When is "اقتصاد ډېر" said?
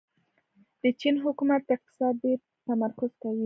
1.77-2.37